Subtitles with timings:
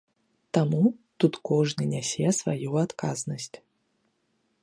[0.57, 0.79] Таму,
[1.23, 3.53] тут кожны нясе сваю адказнасць.